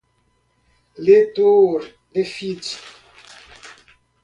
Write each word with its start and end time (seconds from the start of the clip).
leitor 0.97 1.85
de 2.11 2.23
feed 2.25 2.63